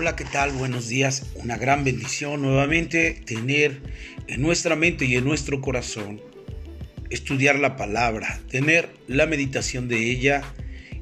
Hola, 0.00 0.16
¿qué 0.16 0.24
tal? 0.24 0.52
Buenos 0.52 0.88
días. 0.88 1.26
Una 1.34 1.58
gran 1.58 1.84
bendición 1.84 2.40
nuevamente 2.40 3.20
tener 3.26 3.82
en 4.28 4.40
nuestra 4.40 4.74
mente 4.74 5.04
y 5.04 5.16
en 5.16 5.26
nuestro 5.26 5.60
corazón 5.60 6.22
estudiar 7.10 7.58
la 7.58 7.76
palabra, 7.76 8.40
tener 8.50 8.88
la 9.08 9.26
meditación 9.26 9.88
de 9.88 10.10
ella 10.10 10.40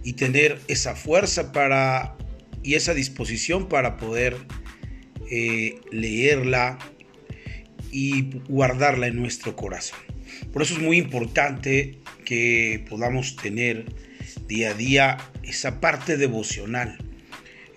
y 0.03 0.15
tener 0.15 0.59
esa 0.67 0.97
fuerza 0.97 1.53
para 1.53 2.17
y 2.65 2.75
esa 2.75 2.93
disposición 2.93 3.69
para 3.69 3.99
poder 3.99 4.37
eh, 5.31 5.77
leerla 5.93 6.81
y 7.93 8.23
guardarla 8.49 9.07
en 9.07 9.15
nuestro 9.15 9.55
corazón. 9.55 10.01
Por 10.53 10.63
eso 10.63 10.75
es 10.75 10.81
muy 10.81 10.99
importante 10.99 12.01
que 12.25 12.85
podamos 12.89 13.37
tener 13.37 13.85
día 14.49 14.71
a 14.71 14.75
día 14.75 15.19
esa 15.45 15.81
parte 15.81 16.17
devocional 16.17 17.08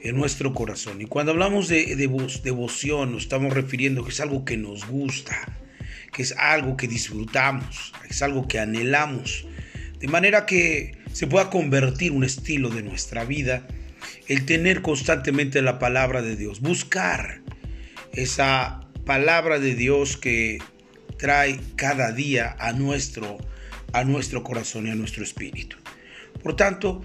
en 0.04 0.16
nuestro 0.16 0.54
corazón. 0.54 1.02
Y 1.02 1.05
cuando 1.05 1.32
hablamos 1.32 1.68
de, 1.68 1.96
devoción, 1.96 3.12
nos 3.12 3.23
estamos 3.23 3.54
refiriendo 3.54 4.04
que 4.04 4.12
es 4.12 4.20
algo 4.20 4.46
que 4.46 4.58
nos 4.58 4.88
gusta, 4.88 5.58
que 6.12 6.24
es 6.24 6.34
algo 6.38 6.77
que 6.77 6.88
disfrutamos, 6.88 7.94
es 8.10 8.22
algo 8.22 8.48
que 8.48 8.60
anhelamos, 8.60 9.46
de 10.00 10.08
manera 10.08 10.46
que 10.46 10.98
se 11.14 11.27
pueda 11.27 11.50
convertir 11.50 12.12
un 12.12 12.24
estilo 12.24 12.70
de 12.70 12.82
nuestra 12.82 13.26
vida, 13.26 13.68
el 14.27 14.46
tener 14.46 14.82
constantemente 14.82 15.62
la 15.62 15.77
palabra 15.77 16.22
de 16.22 16.36
Dios, 16.36 16.62
buscar 16.62 17.41
esa 18.13 18.88
palabra 19.05 19.60
de 19.60 19.76
Dios 19.76 20.18
que 20.18 20.60
trae 21.18 21.60
cada 21.76 22.12
día 22.12 22.55
a 22.60 22.74
nuestro, 22.74 23.38
a 23.94 24.04
nuestro 24.04 24.44
corazón 24.44 24.88
y 24.88 24.90
a 24.90 24.96
nuestro 24.96 25.24
espíritu. 25.24 25.77
Por 26.41 26.55
tanto, 26.55 27.04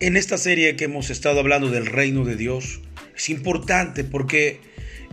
en 0.00 0.16
esta 0.16 0.36
serie 0.36 0.76
que 0.76 0.84
hemos 0.84 1.10
estado 1.10 1.40
hablando 1.40 1.70
del 1.70 1.86
reino 1.86 2.24
de 2.24 2.36
Dios, 2.36 2.80
es 3.16 3.30
importante 3.30 4.04
porque 4.04 4.60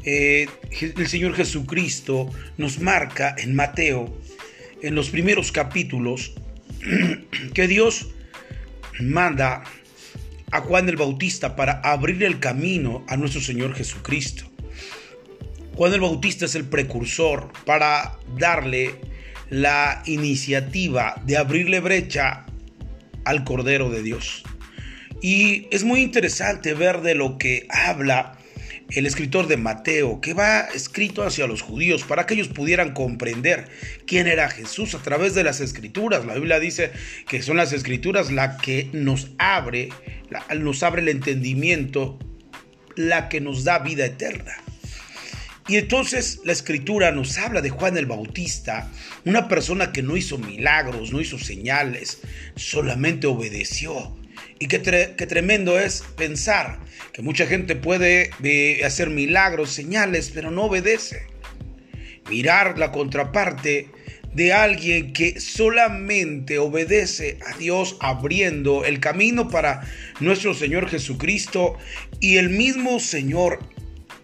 eh, 0.03 0.47
el 0.81 1.07
Señor 1.07 1.35
Jesucristo 1.35 2.29
nos 2.57 2.79
marca 2.79 3.33
en 3.37 3.55
Mateo, 3.55 4.19
en 4.81 4.95
los 4.95 5.09
primeros 5.09 5.51
capítulos, 5.51 6.33
que 7.53 7.67
Dios 7.67 8.09
manda 8.99 9.63
a 10.51 10.59
Juan 10.59 10.89
el 10.89 10.97
Bautista 10.97 11.55
para 11.55 11.79
abrir 11.79 12.23
el 12.23 12.39
camino 12.39 13.05
a 13.07 13.15
nuestro 13.15 13.41
Señor 13.41 13.73
Jesucristo. 13.75 14.43
Juan 15.75 15.93
el 15.93 16.01
Bautista 16.01 16.45
es 16.45 16.55
el 16.55 16.65
precursor 16.65 17.51
para 17.65 18.19
darle 18.37 18.95
la 19.49 20.03
iniciativa 20.05 21.15
de 21.25 21.37
abrirle 21.37 21.79
brecha 21.79 22.45
al 23.23 23.43
Cordero 23.45 23.89
de 23.89 24.03
Dios. 24.03 24.43
Y 25.23 25.69
es 25.71 25.85
muy 25.85 26.01
interesante 26.01 26.73
ver 26.73 26.99
de 26.99 27.15
lo 27.15 27.37
que 27.37 27.65
habla 27.69 28.37
el 28.89 29.05
escritor 29.05 29.47
de 29.47 29.55
Mateo, 29.55 30.19
que 30.19 30.33
va 30.33 30.67
escrito 30.75 31.23
hacia 31.23 31.47
los 31.47 31.61
judíos 31.61 32.03
para 32.03 32.25
que 32.25 32.33
ellos 32.33 32.49
pudieran 32.49 32.91
comprender 32.91 33.69
quién 34.05 34.27
era 34.27 34.49
Jesús 34.49 34.93
a 34.95 35.01
través 35.01 35.33
de 35.33 35.45
las 35.45 35.61
escrituras. 35.61 36.25
La 36.25 36.33
Biblia 36.33 36.59
dice 36.59 36.91
que 37.25 37.41
son 37.41 37.55
las 37.55 37.71
escrituras 37.71 38.33
la 38.33 38.57
que 38.57 38.89
nos 38.91 39.29
abre, 39.37 39.87
nos 40.57 40.83
abre 40.83 41.01
el 41.01 41.07
entendimiento, 41.07 42.19
la 42.97 43.29
que 43.29 43.39
nos 43.39 43.63
da 43.63 43.79
vida 43.79 44.05
eterna. 44.05 44.57
Y 45.69 45.77
entonces 45.77 46.41
la 46.43 46.51
escritura 46.51 47.13
nos 47.13 47.37
habla 47.37 47.61
de 47.61 47.69
Juan 47.69 47.95
el 47.95 48.07
Bautista, 48.07 48.91
una 49.23 49.47
persona 49.47 49.93
que 49.93 50.03
no 50.03 50.17
hizo 50.17 50.37
milagros, 50.37 51.13
no 51.13 51.21
hizo 51.21 51.39
señales, 51.39 52.19
solamente 52.57 53.25
obedeció. 53.25 54.17
Y 54.63 54.67
qué, 54.67 54.79
tremendo 54.79 55.77
es 55.77 56.05
pensar 56.15 56.79
que 57.11 57.21
mucha 57.21 57.45
gente 57.45 57.75
puede 57.75 58.29
eh, 58.41 58.85
hacer 58.85 59.09
milagros, 59.09 59.71
señales, 59.71 60.31
pero 60.33 60.51
no 60.51 60.63
obedece. 60.63 61.23
Mirar 62.29 62.79
la 62.79 62.93
contraparte 62.93 63.89
de 64.33 64.53
alguien 64.53 65.11
que 65.11 65.41
solamente 65.41 66.59
obedece 66.59 67.39
a 67.45 67.57
Dios 67.57 67.97
abriendo 67.99 68.85
el 68.85 69.01
camino 69.01 69.49
para 69.49 69.81
nuestro 70.21 70.53
Señor 70.53 70.87
Jesucristo 70.87 71.77
y 72.21 72.37
el 72.37 72.49
mismo 72.49 73.01
Señor 73.01 73.59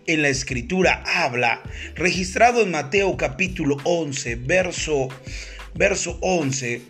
en 0.07 0.21
la 0.21 0.29
escritura 0.29 1.03
habla, 1.05 1.61
registrado 1.95 2.61
en 2.61 2.71
Mateo 2.71 3.17
capítulo 3.17 3.75
11, 3.83 4.35
verso, 4.35 5.09
verso 5.75 6.17
11, 6.21 6.81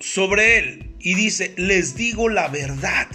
sobre 0.00 0.58
él. 0.60 0.87
Y 1.00 1.14
dice, 1.14 1.54
les 1.56 1.94
digo 1.96 2.28
la 2.28 2.48
verdad, 2.48 3.08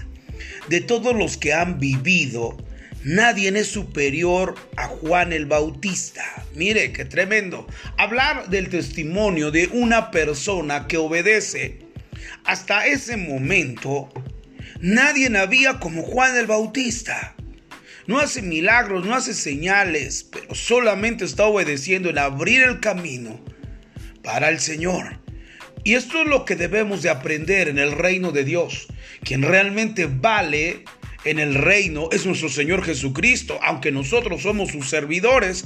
de 0.70 0.82
todos 0.82 1.16
los 1.16 1.38
que 1.38 1.54
han 1.54 1.80
vivido, 1.80 2.58
nadie 3.04 3.50
es 3.50 3.68
superior 3.68 4.56
a 4.78 4.88
Juan 4.88 5.34
el 5.34 5.46
Bautista. 5.46 6.24
Mire, 6.56 6.94
qué 6.94 7.06
tremendo. 7.06 7.68
Hablar 7.98 8.50
del 8.50 8.70
testimonio 8.70 9.52
de 9.52 9.68
una 9.68 10.12
persona 10.12 10.88
que 10.88 10.98
obedece. 10.98 11.80
Hasta 12.46 12.88
ese 12.88 13.18
momento, 13.18 14.10
nadie 14.80 15.36
había 15.38 15.80
como 15.80 16.04
Juan 16.04 16.36
el 16.38 16.48
Bautista 16.48 17.36
no 18.06 18.20
hace 18.20 18.42
milagros, 18.42 19.06
no 19.06 19.16
hace 19.16 19.34
señales, 19.34 20.26
pero 20.30 20.54
solamente 20.56 21.24
está 21.24 21.46
obedeciendo 21.46 22.10
en 22.10 22.18
abrir 22.18 22.62
el 22.62 22.80
camino 22.80 23.40
para 24.24 24.50
el 24.50 24.60
Señor. 24.60 25.23
Y 25.84 25.96
esto 25.96 26.22
es 26.22 26.28
lo 26.28 26.46
que 26.46 26.56
debemos 26.56 27.02
de 27.02 27.10
aprender 27.10 27.68
en 27.68 27.78
el 27.78 27.92
reino 27.92 28.32
de 28.32 28.46
Dios. 28.46 28.88
Quien 29.24 29.42
realmente 29.42 30.06
vale 30.06 30.86
en 31.26 31.40
el 31.40 31.56
reino 31.56 32.10
es 32.12 32.26
nuestro 32.26 32.50
Señor 32.50 32.84
Jesucristo, 32.84 33.60
aunque 33.62 33.92
nosotros 33.92 34.44
somos 34.44 34.72
sus 34.72 34.90
servidores. 34.90 35.66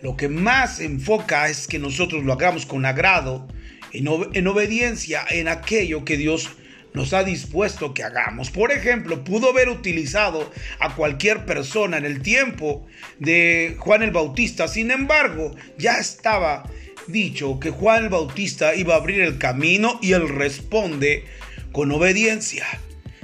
Lo 0.00 0.16
que 0.16 0.28
más 0.28 0.78
enfoca 0.78 1.48
es 1.48 1.66
que 1.66 1.80
nosotros 1.80 2.24
lo 2.24 2.32
hagamos 2.32 2.66
con 2.66 2.86
agrado, 2.86 3.48
en, 3.92 4.08
en 4.32 4.46
obediencia 4.46 5.24
en 5.28 5.48
aquello 5.48 6.04
que 6.04 6.16
Dios 6.16 6.50
nos 6.94 7.12
ha 7.12 7.24
dispuesto 7.24 7.94
que 7.94 8.04
hagamos. 8.04 8.50
Por 8.50 8.72
ejemplo, 8.72 9.24
pudo 9.24 9.50
haber 9.50 9.68
utilizado 9.68 10.50
a 10.78 10.94
cualquier 10.94 11.44
persona 11.44 11.96
en 11.98 12.04
el 12.04 12.22
tiempo 12.22 12.86
de 13.18 13.76
Juan 13.78 14.02
el 14.02 14.10
Bautista. 14.10 14.68
Sin 14.68 14.90
embargo, 14.90 15.54
ya 15.76 15.98
estaba 15.98 16.64
dicho 17.08 17.58
que 17.58 17.70
Juan 17.70 18.04
el 18.04 18.08
Bautista 18.10 18.74
iba 18.74 18.94
a 18.94 18.98
abrir 18.98 19.20
el 19.20 19.38
camino 19.38 19.98
y 20.02 20.12
él 20.12 20.28
responde 20.28 21.24
con 21.72 21.90
obediencia. 21.90 22.66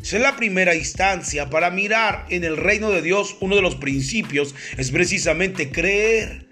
Esa 0.03 0.17
es 0.17 0.23
la 0.23 0.37
primera 0.37 0.75
instancia 0.75 1.49
para 1.49 1.71
mirar 1.71 2.27
en 2.29 2.45
el 2.45 2.57
reino 2.57 2.91
de 2.91 3.01
Dios. 3.01 3.37
Uno 3.41 3.57
de 3.57 3.63
los 3.63 3.77
principios 3.77 4.55
es 4.77 4.91
precisamente 4.91 5.71
creer 5.71 6.47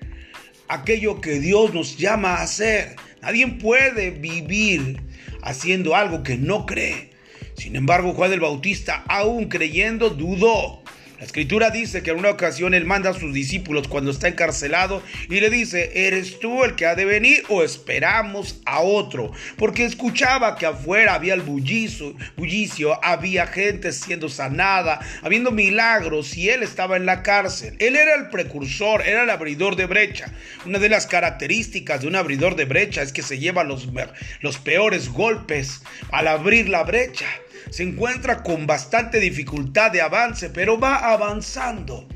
aquello 0.69 1.21
que 1.21 1.39
Dios 1.39 1.75
nos 1.75 1.99
llama 1.99 2.37
a 2.37 2.43
hacer. 2.43 2.97
Nadie 3.21 3.47
puede 3.47 4.11
vivir 4.11 5.03
haciendo 5.43 5.95
algo 5.95 6.23
que 6.23 6.37
no 6.37 6.65
cree. 6.65 7.11
Sin 7.55 7.77
embargo, 7.77 8.15
Juan 8.15 8.33
el 8.33 8.41
Bautista, 8.41 9.05
aún 9.09 9.49
creyendo, 9.49 10.11
dudó. 10.11 10.83
La 11.23 11.27
escritura 11.27 11.71
dice 11.71 12.03
que 12.03 12.11
en 12.11 12.19
una 12.19 12.31
ocasión 12.31 12.75
él 12.75 12.85
manda 12.85 13.11
a 13.11 13.15
sus 13.15 13.33
discípulos 13.33 13.87
cuando 13.87 14.11
está 14.11 14.27
encarcelado 14.27 15.05
y 15.31 15.39
le 15.39 15.51
dice, 15.51 15.93
¿eres 15.95 16.41
tú 16.41 16.65
el 16.65 16.75
que 16.75 16.85
ha 16.85 16.97
de 16.97 17.05
venir 17.05 17.45
o 17.49 17.63
esperamos 17.63 18.61
a 18.67 18.81
otro? 18.81 19.31
Porque 19.57 19.85
escuchaba 19.85 20.57
que 20.57 20.67
afuera 20.67 21.15
había 21.15 21.35
el 21.35 21.43
bullicio, 21.43 23.05
había 23.05 23.47
gente 23.47 23.93
siendo 23.93 24.29
sanada, 24.29 24.99
habiendo 25.23 25.53
milagros 25.53 26.37
y 26.37 26.51
él 26.51 26.65
estaba 26.65 26.97
en 26.97 27.07
la 27.07 27.23
cárcel. 27.23 27.77
Él 27.79 27.95
era 27.95 28.17
el 28.17 28.29
precursor, 28.29 29.07
era 29.07 29.23
el 29.23 29.31
abridor 29.31 29.77
de 29.77 29.87
brecha. 29.87 30.33
Una 30.67 30.81
de 30.81 30.89
las 30.89 31.07
características 31.07 32.01
de 32.01 32.09
un 32.09 32.17
abridor 32.17 32.57
de 32.57 32.65
brecha 32.65 33.01
es 33.01 33.13
que 33.13 33.23
se 33.23 33.39
lleva 33.39 33.63
los 33.63 34.59
peores 34.59 35.09
golpes 35.09 35.83
al 36.11 36.27
abrir 36.27 36.69
la 36.69 36.83
brecha 36.83 37.27
se 37.71 37.83
encuentra 37.83 38.43
con 38.43 38.67
bastante 38.67 39.21
dificultad 39.21 39.91
de 39.91 40.01
avance, 40.01 40.51
pero 40.51 40.79
va 40.79 41.13
avanzando. 41.13 42.07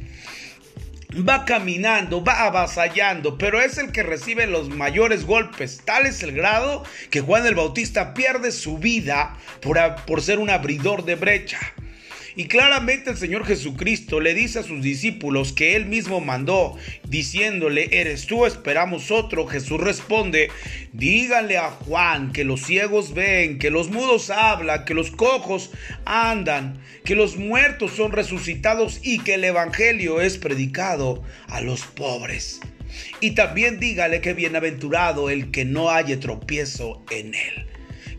Va 1.16 1.44
caminando, 1.44 2.22
va 2.22 2.44
avasallando, 2.44 3.38
pero 3.38 3.60
es 3.60 3.78
el 3.78 3.92
que 3.92 4.02
recibe 4.02 4.46
los 4.46 4.68
mayores 4.68 5.24
golpes. 5.24 5.80
Tal 5.84 6.04
es 6.04 6.22
el 6.22 6.32
grado 6.32 6.84
que 7.10 7.20
Juan 7.20 7.46
el 7.46 7.54
Bautista 7.54 8.12
pierde 8.12 8.52
su 8.52 8.78
vida 8.78 9.36
por, 9.62 9.78
por 10.06 10.20
ser 10.20 10.38
un 10.38 10.50
abridor 10.50 11.04
de 11.04 11.14
brecha. 11.14 11.60
Y 12.38 12.48
claramente 12.48 13.08
el 13.08 13.16
Señor 13.16 13.46
Jesucristo 13.46 14.20
le 14.20 14.34
dice 14.34 14.58
a 14.58 14.62
sus 14.62 14.82
discípulos 14.82 15.54
que 15.54 15.74
él 15.74 15.86
mismo 15.86 16.20
mandó, 16.20 16.76
diciéndole, 17.08 17.88
¿eres 17.98 18.26
tú? 18.26 18.44
Esperamos 18.44 19.10
otro. 19.10 19.46
Jesús 19.46 19.80
responde, 19.80 20.50
díganle 20.92 21.56
a 21.56 21.70
Juan 21.70 22.32
que 22.32 22.44
los 22.44 22.60
ciegos 22.60 23.14
ven, 23.14 23.58
que 23.58 23.70
los 23.70 23.88
mudos 23.88 24.28
hablan, 24.28 24.84
que 24.84 24.92
los 24.92 25.10
cojos 25.10 25.70
andan, 26.04 26.78
que 27.06 27.14
los 27.14 27.38
muertos 27.38 27.92
son 27.92 28.12
resucitados 28.12 29.00
y 29.02 29.20
que 29.20 29.34
el 29.34 29.44
Evangelio 29.44 30.20
es 30.20 30.36
predicado 30.36 31.22
a 31.48 31.62
los 31.62 31.86
pobres. 31.86 32.60
Y 33.20 33.30
también 33.30 33.80
dígale 33.80 34.20
que 34.20 34.34
bienaventurado 34.34 35.30
el 35.30 35.50
que 35.50 35.64
no 35.64 35.88
haya 35.88 36.20
tropiezo 36.20 37.02
en 37.10 37.34
él 37.34 37.66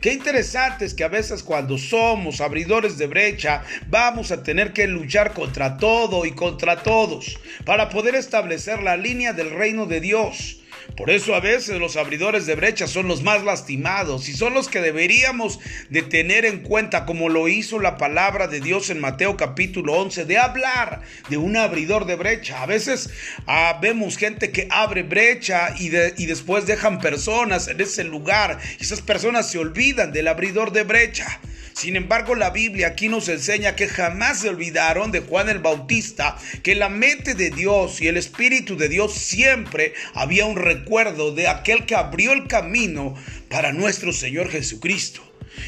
Qué 0.01 0.13
interesante 0.13 0.85
es 0.85 0.93
que 0.93 1.03
a 1.03 1.07
veces 1.07 1.41
cuando 1.41 1.77
somos 1.77 2.39
abridores 2.39 2.97
de 2.97 3.07
brecha 3.07 3.63
vamos 3.87 4.31
a 4.31 4.43
tener 4.43 4.71
que 4.71 4.87
luchar 4.87 5.33
contra 5.33 5.77
todo 5.77 6.25
y 6.25 6.33
contra 6.33 6.83
todos 6.83 7.39
para 7.65 7.89
poder 7.89 8.13
establecer 8.13 8.83
la 8.83 8.95
línea 8.95 9.33
del 9.33 9.49
reino 9.49 9.87
de 9.87 9.99
Dios. 9.99 10.61
Por 10.97 11.11
eso 11.11 11.35
a 11.35 11.39
veces 11.39 11.77
los 11.77 11.95
abridores 11.95 12.47
de 12.47 12.55
brecha 12.55 12.87
son 12.87 13.07
los 13.07 13.21
más 13.21 13.43
lastimados 13.43 14.27
y 14.29 14.33
son 14.33 14.55
los 14.55 14.67
que 14.67 14.81
deberíamos 14.81 15.59
de 15.91 16.01
tener 16.01 16.43
en 16.43 16.63
cuenta 16.63 17.05
como 17.05 17.29
lo 17.29 17.47
hizo 17.47 17.77
la 17.77 17.97
palabra 17.97 18.47
de 18.47 18.61
Dios 18.61 18.89
en 18.89 18.99
Mateo 18.99 19.37
capítulo 19.37 19.93
11 19.93 20.25
de 20.25 20.39
hablar 20.39 21.03
de 21.29 21.37
un 21.37 21.55
abridor 21.55 22.05
de 22.07 22.15
brecha. 22.15 22.63
A 22.63 22.65
veces 22.65 23.11
ah, 23.45 23.77
vemos 23.79 24.17
gente 24.17 24.49
que 24.49 24.67
abre 24.71 25.03
brecha 25.03 25.75
y, 25.77 25.91
y 25.95 26.25
después 26.25 26.65
dejan 26.65 26.99
personas 26.99 27.67
en 27.67 27.79
ese 27.79 28.03
lugar 28.03 28.57
y 28.79 28.83
esas 28.83 29.01
personas 29.01 29.51
se 29.51 29.59
olvidan 29.59 30.11
del 30.11 30.27
abridor 30.27 30.71
de 30.71 30.81
brecha. 30.81 31.39
Sin 31.77 31.95
embargo, 31.95 32.33
la 32.33 32.49
Biblia 32.49 32.87
aquí 32.87 33.07
nos 33.07 33.29
enseña 33.29 33.75
que 33.75 33.87
jamás 33.87 34.39
se 34.39 34.49
olvidaron 34.49 35.11
de 35.11 35.19
Juan 35.19 35.47
el 35.47 35.59
Bautista, 35.59 36.35
que 36.63 36.73
la 36.73 36.89
mente 36.89 37.35
de 37.35 37.51
Dios 37.51 38.01
y 38.01 38.07
el 38.07 38.17
Espíritu 38.17 38.75
de 38.77 38.89
Dios 38.89 39.13
siempre 39.13 39.93
había 40.15 40.47
un 40.47 40.55
recuerdo 40.55 41.35
de 41.35 41.47
aquel 41.47 41.85
que 41.85 41.93
abrió 41.93 42.33
el 42.33 42.47
camino 42.47 43.13
para 43.47 43.73
nuestro 43.73 44.11
Señor 44.11 44.49
Jesucristo. 44.49 45.21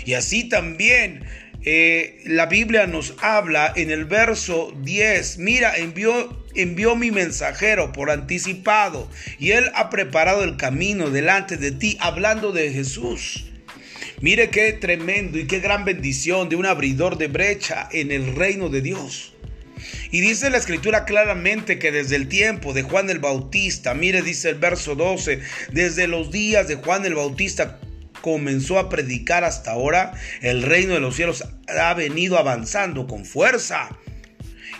Y 0.04 0.16
así 0.16 0.50
también 0.50 1.28
eh, 1.64 2.24
la 2.26 2.48
Biblia 2.48 2.88
nos 2.88 3.14
habla 3.22 3.72
en 3.76 3.92
el 3.92 4.06
verso 4.06 4.74
10, 4.82 5.38
mira, 5.38 5.78
envió, 5.78 6.44
envió 6.56 6.96
mi 6.96 7.12
mensajero 7.12 7.92
por 7.92 8.10
anticipado 8.10 9.12
y 9.38 9.52
él 9.52 9.70
ha 9.76 9.92
preparado 9.92 10.44
el 10.44 10.58
camino 10.58 11.12
delante 11.12 11.58
de 11.58 11.72
ti, 11.72 11.98
hablando 12.02 12.52
de 12.52 12.74
Jesús. 12.74 13.49
Mire 14.22 14.50
qué 14.50 14.74
tremendo 14.74 15.40
y 15.40 15.48
qué 15.48 15.60
gran 15.62 15.86
bendición 15.86 16.50
de 16.50 16.58
un 16.58 16.66
abridor 16.66 17.18
de 17.18 17.28
brecha 17.28 17.88
en 17.92 18.12
el 18.12 18.36
reino 18.36 18.68
de 18.68 18.82
Dios. 18.82 19.34
Y 20.12 20.20
dice 20.20 20.50
la 20.50 20.58
escritura 20.58 21.06
claramente 21.06 21.80
que 21.80 21.94
desde 21.94 22.18
el 22.18 22.28
tiempo 22.28 22.74
de 22.74 22.82
Juan 22.84 23.10
el 23.10 23.20
Bautista, 23.20 23.94
mire, 23.94 24.22
dice 24.22 24.50
el 24.50 24.56
verso 24.56 24.96
12, 24.96 25.40
desde 25.72 26.08
los 26.08 26.32
días 26.32 26.68
de 26.68 26.76
Juan 26.76 27.06
el 27.06 27.16
Bautista 27.16 27.80
comenzó 28.22 28.78
a 28.78 28.90
predicar 28.90 29.46
hasta 29.46 29.72
ahora, 29.72 30.14
el 30.42 30.64
reino 30.64 30.96
de 30.96 31.00
los 31.00 31.16
cielos 31.16 31.46
ha 31.68 31.94
venido 31.94 32.38
avanzando 32.38 33.08
con 33.08 33.24
fuerza. 33.24 33.90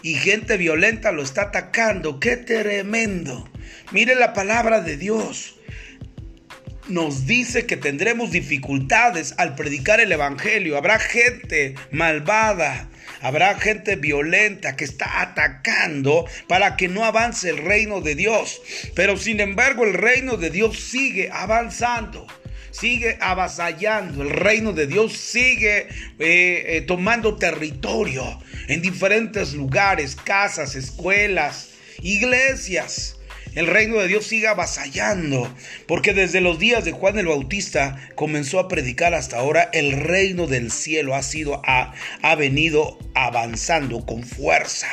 Y 0.02 0.16
gente 0.16 0.58
violenta 0.58 1.14
lo 1.14 1.24
está 1.24 1.44
atacando. 1.44 2.20
¡Qué 2.20 2.36
tremendo! 2.36 3.50
Mire 3.92 4.16
la 4.16 4.34
palabra 4.34 4.82
de 4.82 4.98
Dios 4.98 5.59
nos 6.90 7.26
dice 7.26 7.66
que 7.66 7.78
tendremos 7.78 8.32
dificultades 8.32 9.34
al 9.38 9.56
predicar 9.56 10.00
el 10.00 10.12
Evangelio. 10.12 10.78
Habrá 10.78 11.00
gente 11.00 11.76
malvada, 11.92 12.90
habrá 13.22 13.56
gente 13.56 13.96
violenta 13.96 14.76
que 14.76 14.86
está 14.86 15.22
atacando 15.22 16.26
para 16.48 16.76
que 16.76 16.88
no 16.88 17.06
avance 17.06 17.50
el 17.50 17.58
reino 17.58 18.02
de 18.02 18.16
Dios. 18.16 18.62
Pero 18.96 19.18
sin 19.18 19.40
embargo 19.40 19.86
el 19.86 19.94
reino 19.94 20.38
de 20.38 20.50
Dios 20.50 20.80
sigue 20.80 21.30
avanzando 21.32 22.28
sigue 22.72 23.18
avasallando, 23.20 24.22
el 24.22 24.30
reino 24.30 24.72
de 24.74 24.88
Dios 24.88 25.18
sigue 25.18 25.88
eh, 26.20 26.64
eh, 26.78 26.84
tomando 26.88 27.36
territorio 27.36 28.24
en 28.68 28.82
diferentes 28.82 29.54
lugares, 29.54 30.16
casas, 30.16 30.76
escuelas, 30.76 31.72
iglesias 32.02 33.19
el 33.56 33.68
reino 33.68 33.98
de 33.98 34.08
Dios 34.08 34.26
siga 34.26 34.52
avasallando, 34.52 35.54
porque 35.88 36.14
desde 36.14 36.42
los 36.42 36.60
días 36.60 36.86
de 36.86 36.92
Juan 36.92 37.18
el 37.18 37.28
Bautista 37.28 38.10
comenzó 38.16 38.60
a 38.60 38.68
predicar 38.68 39.14
hasta 39.14 39.38
ahora, 39.38 39.70
el 39.74 39.92
reino 39.92 40.48
del 40.48 40.72
cielo 40.72 41.16
ha 41.16 41.24
sido 41.24 41.62
ha, 41.66 41.94
ha 42.22 42.36
venido 42.36 42.98
avanzando 43.16 44.06
con 44.06 44.24
fuerza. 44.24 44.88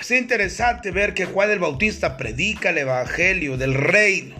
Es 0.00 0.10
interesante 0.10 0.90
ver 0.90 1.14
que 1.14 1.24
Juan 1.24 1.50
el 1.50 1.58
Bautista 1.58 2.16
predica 2.16 2.70
el 2.70 2.78
evangelio 2.78 3.56
del 3.56 3.74
reino 3.74 4.36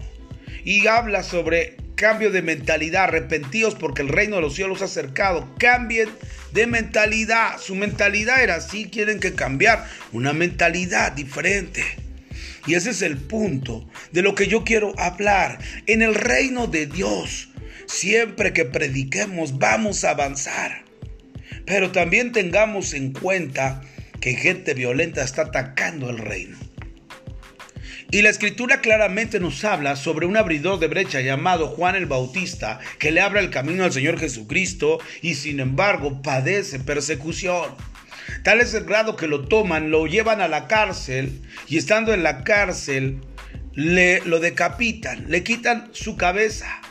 y 0.63 0.87
habla 0.87 1.23
sobre 1.23 1.77
cambio 1.95 2.31
de 2.31 2.41
mentalidad, 2.41 3.03
arrepentidos 3.03 3.75
porque 3.75 4.01
el 4.01 4.07
reino 4.07 4.37
de 4.37 4.41
los 4.41 4.55
cielos 4.55 4.81
ha 4.81 4.85
acercado, 4.85 5.53
cambien 5.59 6.09
de 6.53 6.65
mentalidad. 6.65 7.59
Su 7.59 7.75
mentalidad 7.75 8.41
era 8.41 8.55
así, 8.55 8.89
quieren 8.89 9.19
que 9.19 9.35
cambiar 9.35 9.85
una 10.13 10.31
mentalidad 10.31 11.11
diferente. 11.11 11.83
Y 12.67 12.75
ese 12.75 12.91
es 12.91 13.01
el 13.01 13.17
punto 13.17 13.87
de 14.11 14.21
lo 14.21 14.35
que 14.35 14.47
yo 14.47 14.63
quiero 14.63 14.93
hablar. 14.99 15.59
En 15.87 16.01
el 16.01 16.15
reino 16.15 16.67
de 16.67 16.85
Dios, 16.85 17.49
siempre 17.85 18.53
que 18.53 18.65
prediquemos 18.65 19.57
vamos 19.57 20.03
a 20.03 20.11
avanzar. 20.11 20.83
Pero 21.65 21.91
también 21.91 22.31
tengamos 22.31 22.93
en 22.93 23.13
cuenta 23.13 23.81
que 24.19 24.33
gente 24.33 24.73
violenta 24.73 25.23
está 25.23 25.43
atacando 25.43 26.09
el 26.09 26.17
reino. 26.17 26.57
Y 28.11 28.23
la 28.23 28.29
escritura 28.29 28.81
claramente 28.81 29.39
nos 29.39 29.63
habla 29.63 29.95
sobre 29.95 30.25
un 30.25 30.35
abridor 30.35 30.79
de 30.79 30.87
brecha 30.87 31.21
llamado 31.21 31.67
Juan 31.67 31.95
el 31.95 32.07
Bautista, 32.07 32.79
que 32.97 33.11
le 33.11 33.21
abra 33.21 33.39
el 33.39 33.51
camino 33.51 33.83
al 33.83 33.93
Señor 33.93 34.17
Jesucristo 34.19 34.97
y 35.21 35.35
sin 35.35 35.59
embargo 35.59 36.23
padece 36.23 36.79
persecución. 36.79 37.75
Tal 38.43 38.61
es 38.61 38.73
el 38.73 38.85
grado 38.85 39.15
que 39.15 39.27
lo 39.27 39.47
toman, 39.47 39.91
lo 39.91 40.07
llevan 40.07 40.41
a 40.41 40.47
la 40.47 40.67
cárcel 40.67 41.41
y 41.67 41.77
estando 41.77 42.13
en 42.13 42.23
la 42.23 42.43
cárcel 42.43 43.21
le 43.73 44.21
lo 44.21 44.39
decapitan, 44.39 45.25
le 45.29 45.43
quitan 45.43 45.89
su 45.93 46.17
cabeza. 46.17 46.81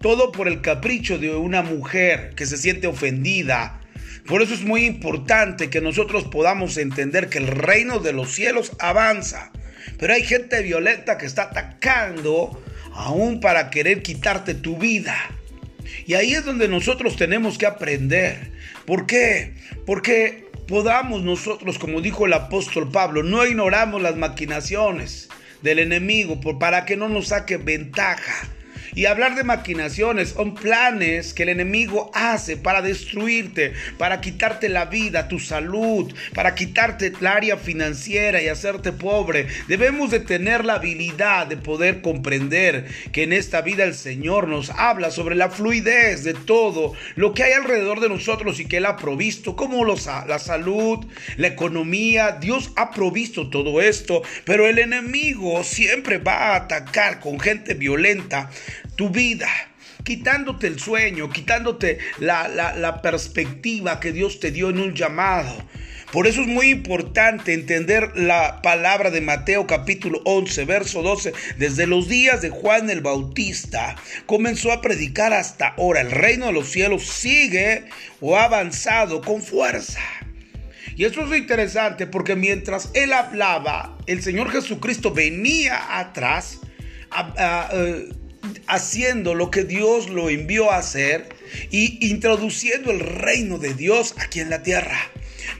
Todo 0.00 0.30
por 0.30 0.46
el 0.46 0.60
capricho 0.60 1.18
de 1.18 1.34
una 1.34 1.62
mujer 1.62 2.34
que 2.36 2.46
se 2.46 2.56
siente 2.56 2.86
ofendida. 2.86 3.80
Por 4.26 4.42
eso 4.42 4.54
es 4.54 4.62
muy 4.62 4.84
importante 4.84 5.70
que 5.70 5.80
nosotros 5.80 6.24
podamos 6.24 6.76
entender 6.76 7.28
que 7.28 7.38
el 7.38 7.48
reino 7.48 7.98
de 7.98 8.12
los 8.12 8.32
cielos 8.32 8.72
avanza. 8.78 9.50
Pero 9.98 10.14
hay 10.14 10.22
gente 10.22 10.62
violenta 10.62 11.18
que 11.18 11.26
está 11.26 11.44
atacando 11.44 12.62
aún 12.92 13.40
para 13.40 13.70
querer 13.70 14.02
quitarte 14.02 14.54
tu 14.54 14.76
vida. 14.76 15.16
Y 16.06 16.14
ahí 16.14 16.34
es 16.34 16.44
donde 16.44 16.68
nosotros 16.68 17.16
tenemos 17.16 17.58
que 17.58 17.66
aprender. 17.66 18.52
¿Por 18.88 19.04
qué? 19.04 19.52
Porque 19.84 20.46
podamos 20.66 21.22
nosotros, 21.22 21.78
como 21.78 22.00
dijo 22.00 22.24
el 22.24 22.32
apóstol 22.32 22.90
Pablo, 22.90 23.22
no 23.22 23.44
ignoramos 23.44 24.00
las 24.00 24.16
maquinaciones 24.16 25.28
del 25.60 25.80
enemigo 25.80 26.40
para 26.58 26.86
que 26.86 26.96
no 26.96 27.10
nos 27.10 27.28
saque 27.28 27.58
ventaja. 27.58 28.48
Y 28.98 29.06
hablar 29.06 29.36
de 29.36 29.44
maquinaciones 29.44 30.30
son 30.30 30.56
planes 30.56 31.32
que 31.32 31.44
el 31.44 31.50
enemigo 31.50 32.10
hace 32.14 32.56
para 32.56 32.82
destruirte, 32.82 33.72
para 33.96 34.20
quitarte 34.20 34.68
la 34.68 34.86
vida, 34.86 35.28
tu 35.28 35.38
salud, 35.38 36.12
para 36.34 36.56
quitarte 36.56 37.12
el 37.16 37.26
área 37.28 37.56
financiera 37.58 38.42
y 38.42 38.48
hacerte 38.48 38.90
pobre. 38.90 39.46
Debemos 39.68 40.10
de 40.10 40.18
tener 40.18 40.64
la 40.64 40.74
habilidad 40.74 41.46
de 41.46 41.56
poder 41.56 42.00
comprender 42.00 42.88
que 43.12 43.22
en 43.22 43.32
esta 43.32 43.60
vida 43.60 43.84
el 43.84 43.94
Señor 43.94 44.48
nos 44.48 44.70
habla 44.70 45.12
sobre 45.12 45.36
la 45.36 45.48
fluidez 45.48 46.24
de 46.24 46.34
todo 46.34 46.94
lo 47.14 47.34
que 47.34 47.44
hay 47.44 47.52
alrededor 47.52 48.00
de 48.00 48.08
nosotros 48.08 48.58
y 48.58 48.66
que 48.66 48.78
Él 48.78 48.86
ha 48.86 48.96
provisto, 48.96 49.54
como 49.54 49.84
los, 49.84 50.06
la 50.06 50.40
salud, 50.40 51.06
la 51.36 51.46
economía. 51.46 52.32
Dios 52.40 52.72
ha 52.74 52.90
provisto 52.90 53.48
todo 53.48 53.80
esto, 53.80 54.22
pero 54.44 54.66
el 54.66 54.80
enemigo 54.80 55.62
siempre 55.62 56.18
va 56.18 56.48
a 56.48 56.56
atacar 56.56 57.20
con 57.20 57.38
gente 57.38 57.74
violenta 57.74 58.50
tu 58.96 59.10
vida, 59.10 59.48
quitándote 60.04 60.66
el 60.66 60.78
sueño, 60.78 61.30
quitándote 61.30 61.98
la, 62.18 63.00
perspectiva 63.02 64.00
que 64.00 64.12
Dios 64.12 64.40
te 64.40 64.50
dio 64.50 64.70
en 64.70 64.80
un 64.80 64.94
llamado. 64.94 65.54
Por 66.12 66.26
eso 66.26 66.40
es 66.40 66.46
muy 66.46 66.70
importante 66.70 67.52
entender 67.52 68.16
la 68.16 68.62
palabra 68.62 69.10
de 69.10 69.20
Mateo 69.20 69.66
capítulo 69.66 70.22
11, 70.24 70.64
verso 70.64 71.02
12. 71.02 71.34
Desde 71.58 71.86
los 71.86 72.08
días 72.08 72.40
de 72.40 72.48
Juan 72.48 72.88
el 72.88 73.02
Bautista 73.02 73.94
comenzó 74.24 74.72
a 74.72 74.80
predicar 74.80 75.34
hasta 75.34 75.68
ahora. 75.68 76.00
El 76.00 76.10
reino 76.10 76.46
de 76.46 76.52
los 76.52 76.70
cielos 76.70 77.06
sigue 77.06 77.84
o 78.22 78.38
ha 78.38 78.44
avanzado 78.44 79.20
con 79.20 79.42
fuerza. 79.42 80.00
Y 80.98 81.04
esto 81.04 81.24
es 81.24 81.38
interesante 81.38 82.08
porque 82.08 82.34
mientras 82.34 82.90
él 82.94 83.12
hablaba, 83.12 83.96
el 84.06 84.20
Señor 84.22 84.50
Jesucristo 84.50 85.12
venía 85.12 85.98
atrás 86.00 86.58
eh, 87.38 88.08
haciendo 88.66 89.34
lo 89.34 89.50
que 89.50 89.64
Dios 89.64 90.08
lo 90.10 90.30
envió 90.30 90.70
a 90.70 90.78
hacer 90.78 91.28
y 91.70 92.06
introduciendo 92.08 92.90
el 92.90 93.00
reino 93.00 93.58
de 93.58 93.74
Dios 93.74 94.14
aquí 94.18 94.40
en 94.40 94.50
la 94.50 94.62
tierra. 94.62 94.98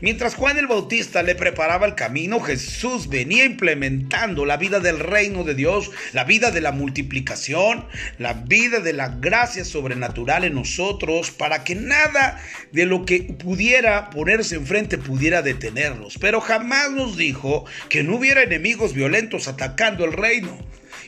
Mientras 0.00 0.34
Juan 0.34 0.58
el 0.58 0.66
Bautista 0.66 1.22
le 1.22 1.34
preparaba 1.34 1.86
el 1.86 1.94
camino, 1.94 2.40
Jesús 2.40 3.08
venía 3.08 3.44
implementando 3.44 4.44
la 4.46 4.56
vida 4.56 4.80
del 4.80 5.00
reino 5.00 5.44
de 5.44 5.54
Dios, 5.54 5.90
la 6.12 6.24
vida 6.24 6.50
de 6.50 6.60
la 6.60 6.72
multiplicación, 6.72 7.84
la 8.18 8.34
vida 8.34 8.80
de 8.80 8.92
la 8.92 9.08
gracia 9.08 9.64
sobrenatural 9.64 10.44
en 10.44 10.54
nosotros, 10.54 11.30
para 11.30 11.64
que 11.64 11.74
nada 11.74 12.40
de 12.70 12.86
lo 12.86 13.04
que 13.04 13.22
pudiera 13.22 14.10
ponerse 14.10 14.54
enfrente 14.54 14.98
pudiera 14.98 15.42
detenerlos. 15.42 16.16
Pero 16.20 16.40
jamás 16.40 16.92
nos 16.92 17.16
dijo 17.16 17.64
que 17.88 18.02
no 18.02 18.16
hubiera 18.16 18.42
enemigos 18.42 18.94
violentos 18.94 19.48
atacando 19.48 20.04
el 20.04 20.12
reino. 20.12 20.58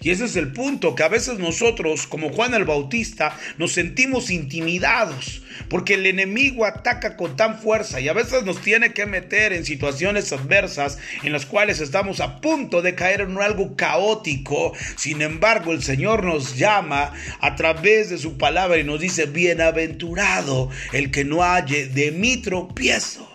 Y 0.03 0.11
ese 0.11 0.25
es 0.25 0.37
el 0.37 0.53
punto, 0.53 0.95
que 0.95 1.03
a 1.03 1.09
veces 1.09 1.39
nosotros, 1.39 2.07
como 2.07 2.31
Juan 2.31 2.55
el 2.55 2.65
Bautista, 2.65 3.37
nos 3.59 3.73
sentimos 3.73 4.31
intimidados, 4.31 5.43
porque 5.69 5.95
el 5.95 6.07
enemigo 6.07 6.65
ataca 6.65 7.17
con 7.17 7.37
tan 7.37 7.59
fuerza 7.59 8.01
y 8.01 8.09
a 8.09 8.15
veces 8.15 8.45
nos 8.45 8.63
tiene 8.63 8.95
que 8.95 9.05
meter 9.05 9.53
en 9.53 9.67
situaciones 9.67 10.33
adversas 10.33 10.99
en 11.23 11.33
las 11.33 11.45
cuales 11.45 11.81
estamos 11.81 12.21
a 12.21 12.41
punto 12.41 12.81
de 12.81 12.95
caer 12.95 13.21
en 13.21 13.37
algo 13.39 13.77
caótico. 13.77 14.73
Sin 14.97 15.21
embargo, 15.21 15.73
el 15.73 15.83
Señor 15.83 16.25
nos 16.25 16.57
llama 16.57 17.13
a 17.41 17.57
través 17.57 18.09
de 18.09 18.17
su 18.17 18.39
palabra 18.39 18.79
y 18.79 18.85
nos 18.85 19.01
dice, 19.01 19.27
bienaventurado 19.27 20.71
el 20.93 21.11
que 21.11 21.25
no 21.25 21.43
halle 21.43 21.87
de 21.87 22.11
mi 22.11 22.39
tropiezo. 22.39 23.30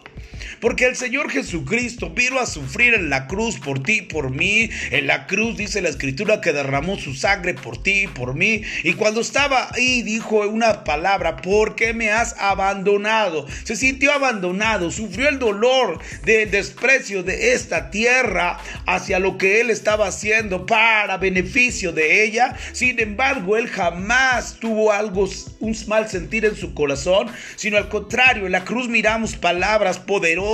Porque 0.60 0.86
el 0.86 0.96
Señor 0.96 1.30
Jesucristo 1.30 2.10
vino 2.10 2.40
a 2.40 2.46
sufrir 2.46 2.94
en 2.94 3.10
la 3.10 3.28
cruz 3.28 3.60
por 3.60 3.84
ti 3.84 4.02
por 4.02 4.32
mí. 4.32 4.70
En 4.92 5.08
la 5.08 5.28
cruz 5.28 5.58
dice 5.58 5.82
la 5.82 5.90
escritura 5.90 6.42
que 6.42 6.54
derramó 6.54 6.98
su 6.98 7.14
sangre 7.14 7.54
por 7.54 7.82
ti 7.82 8.08
por 8.08 8.36
mí. 8.36 8.62
Y 8.84 8.94
cuando 8.94 9.22
estaba 9.22 9.70
ahí 9.74 10.02
dijo 10.02 10.48
una 10.48 10.84
palabra, 10.84 11.38
¿por 11.38 11.76
qué 11.76 11.94
me 11.94 12.12
has 12.12 12.36
abandonado? 12.40 13.46
Se 13.64 13.76
sintió 13.76 14.14
abandonado, 14.14 14.92
sufrió 14.92 15.30
el 15.30 15.40
dolor 15.40 16.00
del 16.24 16.50
desprecio 16.52 17.24
de 17.24 17.54
esta 17.54 17.90
tierra 17.90 18.60
hacia 18.86 19.20
lo 19.20 19.38
que 19.38 19.62
él 19.62 19.70
estaba 19.70 20.08
haciendo 20.08 20.66
para 20.66 21.18
beneficio 21.18 21.92
de 21.92 22.24
ella. 22.24 22.56
Sin 22.72 23.00
embargo, 23.00 23.58
él 23.58 23.68
jamás 23.68 24.58
tuvo 24.60 24.92
algo, 24.92 25.30
un 25.60 25.76
mal 25.88 26.08
sentir 26.10 26.46
en 26.46 26.56
su 26.56 26.74
corazón, 26.74 27.28
sino 27.56 27.78
al 27.78 27.90
contrario, 27.90 28.46
en 28.46 28.52
la 28.52 28.64
cruz 28.64 28.88
miramos 28.88 29.36
palabras 29.36 30.00
poderosas 30.00 30.45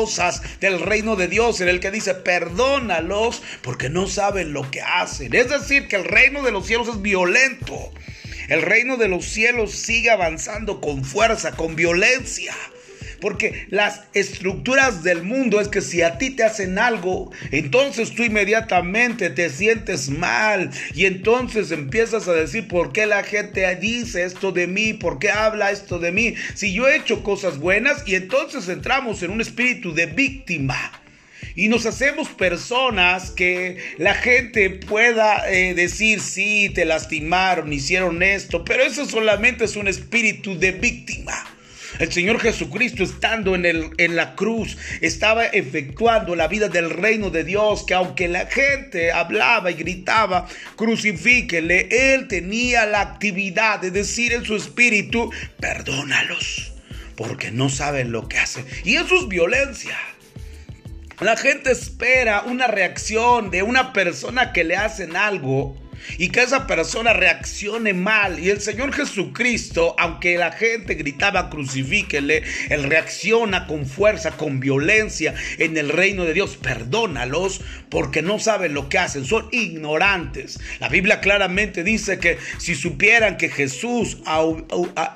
del 0.60 0.80
reino 0.80 1.16
de 1.16 1.28
Dios, 1.28 1.62
en 1.62 1.68
el 1.68 1.80
que 1.80 1.92
dice, 1.92 2.14
perdónalos 2.14 3.42
porque 3.62 3.90
no 3.90 4.08
saben 4.08 4.54
lo 4.54 4.70
que 4.72 4.82
hacen. 4.82 5.34
Es 5.34 5.50
decir, 5.50 5.88
que 5.88 5.98
el 5.98 6.06
reino 6.06 6.44
de 6.44 6.52
los 6.52 6.68
cielos 6.68 6.88
es 6.88 7.02
violento. 7.02 7.92
El 8.48 8.62
reino 8.62 8.98
de 8.98 9.08
los 9.08 9.26
cielos 9.26 9.72
sigue 9.72 10.10
avanzando 10.10 10.82
con 10.82 11.04
fuerza, 11.04 11.52
con 11.52 11.76
violencia. 11.76 12.56
Porque 13.22 13.68
las 13.70 14.02
estructuras 14.14 15.04
del 15.04 15.24
mundo 15.24 15.62
es 15.62 15.68
que 15.68 15.80
si 15.80 16.02
a 16.02 16.18
ti 16.18 16.32
te 16.32 16.44
hacen 16.44 16.78
algo, 16.80 17.32
entonces 17.52 18.14
tú 18.14 18.24
inmediatamente 18.24 19.30
te 19.30 19.50
sientes 19.50 20.10
mal 20.10 20.72
y 20.94 21.06
entonces 21.06 21.72
empiezas 21.72 22.28
a 22.28 22.34
decir, 22.34 22.68
¿por 22.68 22.92
qué 22.92 23.06
la 23.06 23.24
gente 23.24 23.74
dice 23.76 24.24
esto 24.24 24.52
de 24.52 24.68
mí? 24.68 24.94
¿Por 24.94 25.20
qué 25.20 25.30
habla 25.30 25.72
esto 25.72 26.00
de 26.00 26.12
mí? 26.12 26.36
Si 26.56 26.74
yo 26.74 26.90
he 26.90 26.98
hecho 26.98 27.24
cosas 27.24 27.60
buenas 27.60 28.04
y 28.06 28.16
entonces 28.16 28.68
entramos 28.68 29.24
en 29.24 29.32
un 29.32 29.40
espíritu 29.40 29.94
de 29.94 30.08
víctima 30.08 30.92
y 31.56 31.68
nos 31.68 31.86
hacemos 31.86 32.30
personas 32.30 33.32
que 33.32 33.78
la 33.98 34.14
gente 34.14 34.70
pueda 34.70 35.50
eh, 35.52 35.74
decir, 35.74 36.22
sí, 36.22 36.72
te 36.74 36.86
lastimaron, 36.86 37.74
hicieron 37.74 38.24
esto, 38.24 38.64
pero 38.64 38.84
eso 38.84 39.06
solamente 39.06 39.66
es 39.66 39.76
un 39.76 39.88
espíritu 39.88 40.58
de 40.58 40.72
víctima. 40.72 41.46
El 42.02 42.12
Señor 42.12 42.40
Jesucristo 42.40 43.04
estando 43.04 43.54
en, 43.54 43.64
el, 43.64 43.92
en 44.00 44.16
la 44.16 44.34
cruz 44.34 44.76
estaba 45.02 45.46
efectuando 45.46 46.36
la 46.36 46.48
vida 46.48 46.68
del 46.68 46.90
reino 46.90 47.30
de 47.30 47.44
Dios, 47.44 47.84
que 47.86 47.94
aunque 47.94 48.28
la 48.28 48.48
gente 48.48 49.12
hablaba 49.12 49.70
y 49.70 49.76
gritaba, 49.76 50.48
crucifíquele, 50.76 51.90
Él 51.92 52.28
tenía 52.28 52.88
la 52.88 53.02
actividad 53.02 53.80
de 53.80 53.92
decir 53.92 54.34
en 54.34 54.44
su 54.46 54.56
espíritu, 54.56 55.32
perdónalos, 55.60 56.74
porque 57.16 57.52
no 57.52 57.70
saben 57.70 58.12
lo 58.12 58.28
que 58.28 58.40
hacen. 58.40 58.66
Y 58.84 58.96
eso 58.96 59.20
es 59.20 59.28
violencia. 59.28 59.96
La 61.20 61.38
gente 61.38 61.72
espera 61.72 62.42
una 62.48 62.66
reacción 62.66 63.52
de 63.52 63.62
una 63.62 63.94
persona 63.94 64.54
que 64.54 64.64
le 64.64 64.76
hacen 64.76 65.16
algo 65.16 65.80
y 66.18 66.30
que 66.30 66.42
esa 66.42 66.68
persona 66.68 67.14
reaccione 67.14 67.94
mal. 67.94 68.40
Y 68.40 68.50
el 68.50 68.62
Señor 68.62 68.94
Jesucristo, 68.94 69.96
aunque 69.98 70.38
la 70.38 70.52
gente 70.52 70.96
gritaba 70.96 71.50
crucifíquele, 71.50 72.44
Él 72.70 72.84
reacciona 72.84 73.68
con 73.68 73.86
fuerza, 73.86 74.32
con 74.32 74.60
violencia 74.60 75.34
en 75.58 75.78
el 75.78 75.90
reino 75.90 76.26
de 76.26 76.34
Dios. 76.34 76.58
Perdónalos 76.58 77.62
porque 77.90 78.22
no 78.22 78.40
saben 78.40 78.74
lo 78.74 78.90
que 78.90 78.98
hacen, 78.98 79.26
son 79.26 79.48
ignorantes. 79.52 80.60
La 80.80 80.90
Biblia 80.90 81.20
claramente 81.20 81.84
dice 81.84 82.20
que 82.20 82.38
si 82.58 82.76
supieran 82.76 83.38
que 83.38 83.50
Jesús 83.50 84.18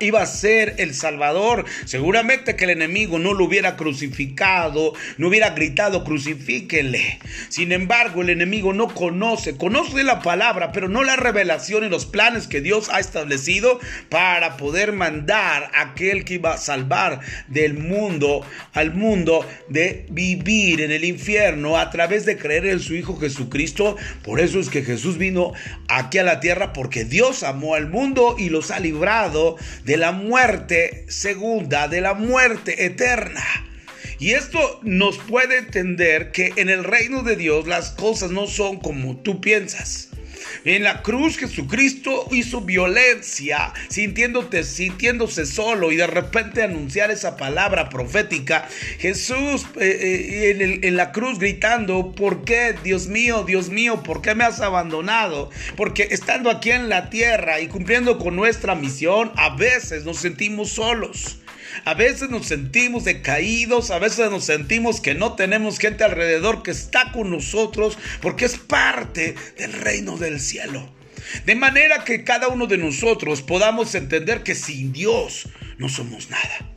iba 0.00 0.22
a 0.22 0.26
ser 0.26 0.74
el 0.78 0.94
Salvador, 0.94 1.64
seguramente 1.84 2.56
que 2.56 2.64
el 2.64 2.70
enemigo 2.70 3.18
no 3.18 3.34
lo 3.34 3.44
hubiera 3.44 3.76
crucificado, 3.76 4.92
no 5.16 5.28
hubiera 5.28 5.50
gritado 5.50 6.04
crucifíquele. 6.04 7.18
Sin 7.48 7.72
embargo, 7.72 8.22
el 8.22 8.30
enemigo 8.30 8.72
no 8.72 8.88
conoce, 8.88 9.56
conoce 9.56 10.04
la 10.04 10.20
palabra, 10.20 10.72
pero 10.76 10.90
no 10.90 11.04
la 11.04 11.16
revelación 11.16 11.84
y 11.84 11.88
los 11.88 12.04
planes 12.04 12.46
que 12.46 12.60
Dios 12.60 12.90
ha 12.92 13.00
establecido 13.00 13.80
para 14.10 14.58
poder 14.58 14.92
mandar 14.92 15.70
a 15.72 15.92
aquel 15.92 16.26
que 16.26 16.34
iba 16.34 16.52
a 16.52 16.58
salvar 16.58 17.20
del 17.48 17.72
mundo 17.72 18.42
al 18.74 18.92
mundo 18.92 19.46
de 19.70 20.04
vivir 20.10 20.82
en 20.82 20.90
el 20.92 21.06
infierno 21.06 21.78
a 21.78 21.88
través 21.88 22.26
de 22.26 22.36
creer 22.36 22.66
en 22.66 22.80
su 22.80 22.94
Hijo 22.94 23.18
Jesucristo. 23.18 23.96
Por 24.22 24.38
eso 24.38 24.60
es 24.60 24.68
que 24.68 24.82
Jesús 24.82 25.16
vino 25.16 25.54
aquí 25.88 26.18
a 26.18 26.24
la 26.24 26.40
tierra 26.40 26.74
porque 26.74 27.06
Dios 27.06 27.42
amó 27.42 27.74
al 27.74 27.88
mundo 27.88 28.36
y 28.38 28.50
los 28.50 28.70
ha 28.70 28.78
librado 28.78 29.56
de 29.84 29.96
la 29.96 30.12
muerte 30.12 31.06
segunda, 31.08 31.88
de 31.88 32.02
la 32.02 32.12
muerte 32.12 32.84
eterna. 32.84 33.42
Y 34.18 34.32
esto 34.32 34.80
nos 34.82 35.16
puede 35.16 35.56
entender 35.56 36.32
que 36.32 36.52
en 36.56 36.68
el 36.68 36.84
reino 36.84 37.22
de 37.22 37.36
Dios 37.36 37.66
las 37.66 37.92
cosas 37.92 38.30
no 38.30 38.46
son 38.46 38.78
como 38.78 39.16
tú 39.16 39.40
piensas. 39.40 40.10
En 40.66 40.82
la 40.82 41.00
cruz 41.00 41.38
Jesucristo 41.38 42.26
hizo 42.32 42.60
violencia, 42.60 43.72
sintiéndote, 43.88 44.64
sintiéndose 44.64 45.46
solo 45.46 45.92
y 45.92 45.96
de 45.96 46.08
repente 46.08 46.64
anunciar 46.64 47.12
esa 47.12 47.36
palabra 47.36 47.88
profética. 47.88 48.66
Jesús 48.98 49.64
eh, 49.80 50.56
eh, 50.58 50.80
en, 50.82 50.96
la 50.96 51.12
cruz 51.12 51.38
gritando, 51.38 52.10
¿por 52.16 52.42
qué, 52.42 52.74
Dios 52.82 53.06
mío, 53.06 53.44
Dios 53.44 53.68
mío, 53.68 54.02
por 54.02 54.22
qué 54.22 54.34
me 54.34 54.42
has 54.42 54.60
abandonado? 54.60 55.50
Porque 55.76 56.08
estando 56.10 56.50
aquí 56.50 56.72
en 56.72 56.88
la 56.88 57.10
tierra 57.10 57.60
y 57.60 57.68
cumpliendo 57.68 58.18
con 58.18 58.34
nuestra 58.34 58.74
misión, 58.74 59.30
a 59.36 59.54
veces 59.54 60.04
nos 60.04 60.16
sentimos 60.16 60.70
solos. 60.70 61.38
A 61.84 61.94
veces 61.94 62.30
nos 62.30 62.46
sentimos 62.46 63.04
decaídos, 63.04 63.90
a 63.90 63.98
veces 63.98 64.30
nos 64.30 64.44
sentimos 64.44 65.00
que 65.00 65.14
no 65.14 65.34
tenemos 65.34 65.78
gente 65.78 66.04
alrededor 66.04 66.62
que 66.62 66.70
está 66.70 67.12
con 67.12 67.30
nosotros 67.30 67.98
porque 68.20 68.44
es 68.44 68.56
parte 68.56 69.34
del 69.58 69.72
reino 69.72 70.16
del 70.16 70.40
cielo. 70.40 70.92
De 71.44 71.56
manera 71.56 72.04
que 72.04 72.24
cada 72.24 72.48
uno 72.48 72.66
de 72.66 72.78
nosotros 72.78 73.42
podamos 73.42 73.94
entender 73.94 74.42
que 74.42 74.54
sin 74.54 74.92
Dios 74.92 75.48
no 75.78 75.88
somos 75.88 76.30
nada. 76.30 76.75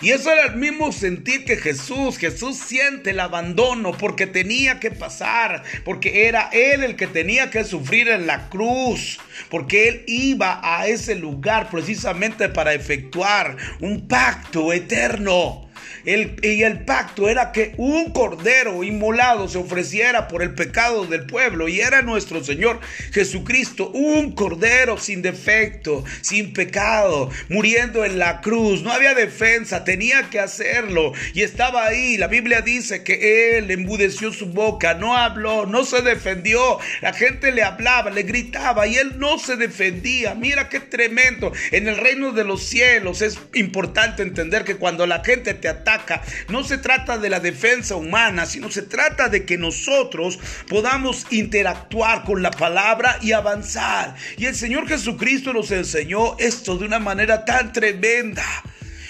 Y 0.00 0.10
eso 0.10 0.30
era 0.30 0.46
el 0.46 0.56
mismo 0.56 0.92
sentir 0.92 1.44
que 1.44 1.56
Jesús. 1.56 2.18
Jesús 2.18 2.56
siente 2.56 3.10
el 3.10 3.20
abandono 3.20 3.92
porque 3.92 4.26
tenía 4.26 4.80
que 4.80 4.90
pasar, 4.90 5.62
porque 5.84 6.26
era 6.26 6.48
Él 6.52 6.82
el 6.84 6.96
que 6.96 7.06
tenía 7.06 7.50
que 7.50 7.64
sufrir 7.64 8.08
en 8.08 8.26
la 8.26 8.48
cruz, 8.48 9.18
porque 9.50 9.88
Él 9.88 10.04
iba 10.06 10.60
a 10.62 10.86
ese 10.86 11.14
lugar 11.14 11.70
precisamente 11.70 12.48
para 12.48 12.74
efectuar 12.74 13.56
un 13.80 14.08
pacto 14.08 14.72
eterno 14.72 15.67
y 16.04 16.62
el 16.62 16.80
pacto 16.84 17.28
era 17.28 17.52
que 17.52 17.74
un 17.76 18.12
cordero 18.12 18.84
inmolado 18.84 19.48
se 19.48 19.58
ofreciera 19.58 20.28
por 20.28 20.42
el 20.42 20.54
pecado 20.54 21.06
del 21.06 21.26
pueblo 21.26 21.68
y 21.68 21.80
era 21.80 22.02
nuestro 22.02 22.42
Señor 22.42 22.80
Jesucristo, 23.12 23.90
un 23.90 24.32
cordero 24.32 24.98
sin 24.98 25.22
defecto, 25.22 26.04
sin 26.20 26.52
pecado, 26.52 27.30
muriendo 27.48 28.04
en 28.04 28.18
la 28.18 28.40
cruz. 28.40 28.82
No 28.82 28.92
había 28.92 29.14
defensa, 29.14 29.84
tenía 29.84 30.30
que 30.30 30.40
hacerlo 30.40 31.12
y 31.34 31.42
estaba 31.42 31.86
ahí. 31.86 32.16
La 32.16 32.26
Biblia 32.26 32.60
dice 32.60 33.02
que 33.02 33.58
él 33.58 33.70
embudeció 33.70 34.32
su 34.32 34.46
boca, 34.46 34.94
no 34.94 35.16
habló, 35.16 35.66
no 35.66 35.84
se 35.84 36.02
defendió. 36.02 36.78
La 37.00 37.12
gente 37.12 37.52
le 37.52 37.62
hablaba, 37.62 38.10
le 38.10 38.22
gritaba 38.22 38.86
y 38.86 38.96
él 38.96 39.18
no 39.18 39.38
se 39.38 39.56
defendía. 39.56 40.34
Mira 40.34 40.68
qué 40.68 40.80
tremendo. 40.80 41.52
En 41.70 41.88
el 41.88 41.96
reino 41.96 42.32
de 42.32 42.44
los 42.44 42.62
cielos 42.62 43.22
es 43.22 43.38
importante 43.54 44.22
entender 44.22 44.64
que 44.64 44.76
cuando 44.76 45.06
la 45.06 45.22
gente 45.24 45.54
te 45.54 45.68
ataca, 45.78 46.22
no 46.48 46.64
se 46.64 46.78
trata 46.78 47.18
de 47.18 47.30
la 47.30 47.40
defensa 47.40 47.96
humana, 47.96 48.46
sino 48.46 48.70
se 48.70 48.82
trata 48.82 49.28
de 49.28 49.44
que 49.44 49.58
nosotros 49.58 50.38
podamos 50.68 51.26
interactuar 51.30 52.24
con 52.24 52.42
la 52.42 52.50
palabra 52.50 53.18
y 53.22 53.32
avanzar. 53.32 54.14
Y 54.36 54.46
el 54.46 54.54
Señor 54.54 54.86
Jesucristo 54.88 55.52
nos 55.52 55.70
enseñó 55.70 56.36
esto 56.38 56.76
de 56.76 56.86
una 56.86 56.98
manera 56.98 57.44
tan 57.44 57.72
tremenda. 57.72 58.44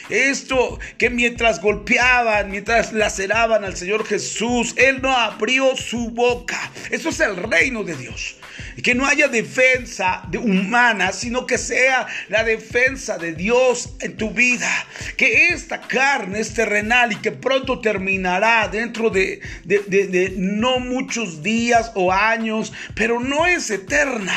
Esto 0.08 0.78
que 0.96 1.10
mientras 1.10 1.60
golpeaban, 1.60 2.50
mientras 2.50 2.92
laceraban 2.92 3.64
al 3.64 3.76
Señor 3.76 4.06
Jesús, 4.06 4.74
Él 4.76 5.02
no 5.02 5.14
abrió 5.14 5.76
su 5.76 6.10
boca. 6.10 6.58
Eso 6.90 7.10
es 7.10 7.20
el 7.20 7.36
reino 7.36 7.84
de 7.84 7.94
Dios. 7.94 8.37
Que 8.82 8.94
no 8.94 9.06
haya 9.06 9.28
defensa 9.28 10.22
de 10.30 10.38
humana, 10.38 11.12
sino 11.12 11.46
que 11.46 11.58
sea 11.58 12.06
la 12.28 12.44
defensa 12.44 13.18
de 13.18 13.34
Dios 13.34 13.94
en 14.00 14.16
tu 14.16 14.30
vida. 14.30 14.70
Que 15.16 15.48
esta 15.48 15.80
carne 15.80 16.40
es 16.40 16.54
terrenal 16.54 17.12
y 17.12 17.16
que 17.16 17.32
pronto 17.32 17.80
terminará 17.80 18.68
dentro 18.68 19.10
de, 19.10 19.40
de 19.64 20.34
no 20.36 20.80
muchos 20.80 21.42
días 21.42 21.92
o 21.94 22.12
años, 22.12 22.72
pero 22.94 23.20
no 23.20 23.46
es 23.46 23.70
eterna. 23.70 24.34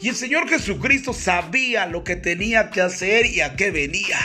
Y 0.00 0.08
el 0.08 0.16
Señor 0.16 0.48
Jesucristo 0.48 1.12
sabía 1.12 1.86
lo 1.86 2.04
que 2.04 2.16
tenía 2.16 2.70
que 2.70 2.80
hacer 2.80 3.26
y 3.26 3.40
a 3.40 3.56
qué 3.56 3.70
venía. 3.70 4.18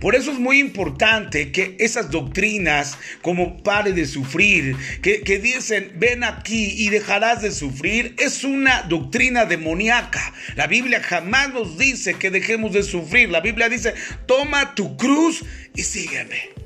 Por 0.00 0.14
eso 0.14 0.32
es 0.32 0.38
muy 0.38 0.58
importante 0.58 1.52
que 1.52 1.76
esas 1.78 2.10
doctrinas, 2.10 2.98
como 3.22 3.62
pare 3.62 3.92
de 3.92 4.06
sufrir, 4.06 4.76
que, 5.02 5.22
que, 5.22 5.38
dicen, 5.38 5.92
ven 5.96 6.24
aquí 6.24 6.74
y 6.76 6.88
dejarás 6.90 7.42
de 7.42 7.52
sufrir, 7.52 8.14
es 8.18 8.44
una 8.44 8.82
doctrina 8.82 9.44
demoníaca. 9.44 10.32
La 10.56 10.66
Biblia 10.66 11.02
jamás 11.02 11.52
nos 11.52 11.78
dice 11.78 12.14
que 12.14 12.30
dejemos 12.30 12.72
de 12.72 12.82
sufrir. 12.82 13.30
La 13.30 13.40
Biblia 13.40 13.68
dice, 13.68 13.94
toma 14.26 14.74
tu 14.74 14.96
cruz 14.96 15.44
y 15.74 15.82
sígueme. 15.82 16.58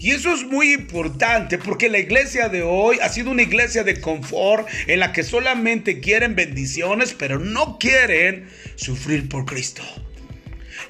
Y 0.00 0.12
eso 0.12 0.32
es 0.32 0.44
muy 0.44 0.74
importante 0.74 1.58
porque 1.58 1.88
la 1.88 1.98
iglesia 1.98 2.48
de 2.48 2.62
hoy 2.62 2.98
ha 3.02 3.08
sido 3.08 3.32
una 3.32 3.42
iglesia 3.42 3.82
de 3.82 4.00
confort 4.00 4.68
en 4.86 5.00
la 5.00 5.12
que 5.12 5.24
solamente 5.24 5.98
quieren 5.98 6.36
bendiciones, 6.36 7.14
pero 7.18 7.40
no 7.40 7.78
quieren 7.78 8.48
sufrir 8.76 9.28
por 9.28 9.44
Cristo. 9.44 9.82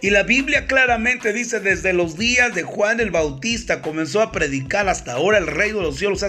Y 0.00 0.10
la 0.10 0.22
Biblia 0.22 0.66
claramente 0.66 1.32
dice, 1.32 1.58
desde 1.58 1.92
los 1.92 2.16
días 2.16 2.54
de 2.54 2.62
Juan 2.62 3.00
el 3.00 3.10
Bautista 3.10 3.82
comenzó 3.82 4.22
a 4.22 4.30
predicar 4.30 4.88
hasta 4.88 5.14
ahora 5.14 5.38
el 5.38 5.48
reino 5.48 5.78
de 5.78 5.84
los 5.84 5.98
cielos 5.98 6.20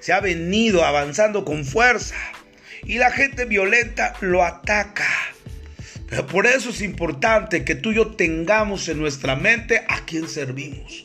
se, 0.00 0.12
ha 0.12 0.20
venido 0.20 0.84
avanzando 0.84 1.44
con 1.44 1.64
fuerza. 1.64 2.16
Y 2.84 2.98
la 2.98 3.12
gente 3.12 3.44
violenta 3.44 4.14
lo 4.20 4.44
ataca. 4.44 5.08
Pero 6.08 6.26
por 6.26 6.46
eso 6.46 6.70
es 6.70 6.82
importante 6.82 7.64
que 7.64 7.76
tú 7.76 7.92
y 7.92 7.96
yo 7.96 8.08
tengamos 8.08 8.88
en 8.88 8.98
nuestra 8.98 9.36
mente 9.36 9.84
a 9.88 10.04
quién 10.04 10.28
servimos. 10.28 11.04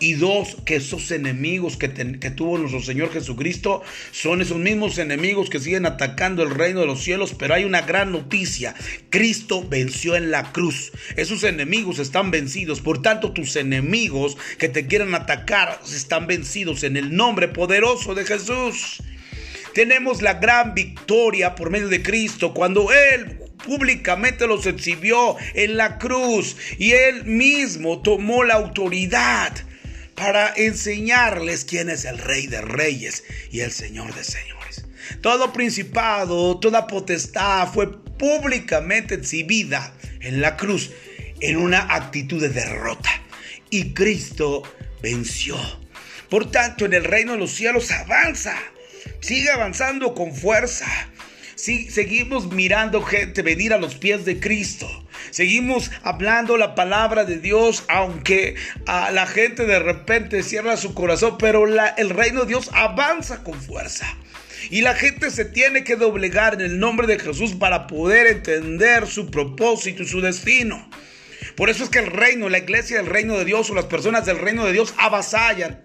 Y 0.00 0.14
dos, 0.14 0.56
que 0.64 0.76
esos 0.76 1.10
enemigos 1.10 1.76
que, 1.76 1.92
que, 1.92 2.30
tuvo 2.30 2.56
nuestro 2.56 2.80
Señor 2.80 3.12
Jesucristo 3.12 3.82
son 4.12 4.40
esos 4.40 4.56
mismos 4.56 4.96
enemigos 4.96 5.50
que 5.50 5.60
siguen 5.60 5.84
atacando 5.84 6.42
el 6.42 6.50
reino 6.50 6.80
de 6.80 6.86
los 6.86 7.02
cielos. 7.02 7.34
Pero 7.38 7.54
hay 7.54 7.64
una 7.64 7.82
gran 7.82 8.10
noticia. 8.10 8.74
Cristo 9.10 9.66
venció 9.68 10.16
en 10.16 10.30
la 10.30 10.52
cruz. 10.52 10.90
Esos 11.16 11.44
enemigos 11.44 11.98
están 11.98 12.30
vencidos. 12.30 12.80
Por 12.80 13.02
tanto, 13.02 13.32
tus 13.32 13.56
enemigos 13.56 14.38
que 14.58 14.70
te 14.70 14.86
quieran 14.86 15.14
atacar 15.14 15.80
están 15.94 16.26
vencidos 16.26 16.82
en 16.82 16.96
el 16.96 17.14
nombre 17.14 17.48
poderoso 17.48 18.14
de 18.14 18.24
Jesús. 18.24 19.02
Tenemos 19.74 20.22
la 20.22 20.34
gran 20.34 20.74
victoria 20.74 21.54
por 21.54 21.70
medio 21.70 21.88
de 21.88 22.02
Cristo 22.02 22.52
cuando 22.54 22.88
Él 22.90 23.38
públicamente 23.64 24.46
los 24.46 24.66
exhibió 24.66 25.36
en 25.54 25.76
la 25.76 25.98
cruz 25.98 26.56
y 26.78 26.92
Él 26.92 27.24
mismo 27.24 28.02
tomó 28.02 28.42
la 28.42 28.54
autoridad 28.54 29.52
para 30.20 30.52
enseñarles 30.54 31.64
quién 31.64 31.88
es 31.88 32.04
el 32.04 32.18
Rey 32.18 32.46
de 32.46 32.60
Reyes 32.60 33.24
y 33.50 33.60
el 33.60 33.72
Señor 33.72 34.14
de 34.14 34.22
Señores. 34.22 34.84
Todo 35.22 35.50
principado, 35.50 36.60
toda 36.60 36.86
potestad 36.86 37.72
fue 37.72 38.04
públicamente 38.18 39.14
exhibida 39.14 39.94
en 40.20 40.42
la 40.42 40.58
cruz 40.58 40.90
en 41.40 41.56
una 41.56 41.94
actitud 41.94 42.38
de 42.38 42.50
derrota. 42.50 43.08
Y 43.70 43.94
Cristo 43.94 44.62
venció. 45.02 45.56
Por 46.28 46.50
tanto, 46.50 46.84
en 46.84 46.92
el 46.92 47.04
reino 47.04 47.32
de 47.32 47.38
los 47.38 47.52
cielos 47.52 47.90
avanza. 47.90 48.58
Sigue 49.20 49.48
avanzando 49.48 50.14
con 50.14 50.34
fuerza. 50.34 50.86
seguimos 51.56 52.52
mirando 52.52 53.00
gente 53.00 53.40
venir 53.40 53.72
a 53.72 53.78
los 53.78 53.94
pies 53.94 54.26
de 54.26 54.38
Cristo. 54.38 54.86
Seguimos 55.30 55.90
hablando 56.02 56.56
la 56.56 56.74
palabra 56.74 57.24
de 57.24 57.38
Dios, 57.38 57.84
aunque 57.88 58.56
a 58.86 59.10
la 59.10 59.26
gente 59.26 59.66
de 59.66 59.78
repente 59.78 60.42
cierra 60.42 60.76
su 60.76 60.94
corazón, 60.94 61.36
pero 61.38 61.66
el 61.66 62.10
reino 62.10 62.42
de 62.42 62.46
Dios 62.46 62.70
avanza 62.72 63.42
con 63.42 63.60
fuerza. 63.60 64.06
Y 64.70 64.82
la 64.82 64.94
gente 64.94 65.30
se 65.30 65.44
tiene 65.44 65.84
que 65.84 65.96
doblegar 65.96 66.54
en 66.54 66.60
el 66.60 66.78
nombre 66.78 67.06
de 67.06 67.18
Jesús 67.18 67.54
para 67.54 67.86
poder 67.86 68.26
entender 68.26 69.06
su 69.06 69.30
propósito 69.30 70.02
y 70.02 70.06
su 70.06 70.20
destino. 70.20 70.88
Por 71.56 71.70
eso 71.70 71.84
es 71.84 71.90
que 71.90 71.98
el 71.98 72.06
reino, 72.06 72.48
la 72.48 72.58
iglesia 72.58 72.98
del 72.98 73.06
reino 73.06 73.36
de 73.36 73.44
Dios 73.44 73.70
o 73.70 73.74
las 73.74 73.86
personas 73.86 74.26
del 74.26 74.38
reino 74.38 74.66
de 74.66 74.72
Dios 74.72 74.94
avasallan 74.98 75.80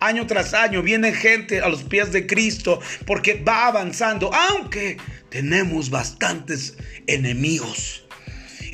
año 0.00 0.26
tras 0.26 0.54
año. 0.54 0.82
Viene 0.82 1.12
gente 1.12 1.60
a 1.60 1.68
los 1.68 1.82
pies 1.82 2.12
de 2.12 2.26
Cristo 2.26 2.80
porque 3.06 3.34
va 3.34 3.66
avanzando, 3.66 4.32
aunque 4.32 4.96
tenemos 5.30 5.90
bastantes 5.90 6.76
enemigos. 7.06 8.03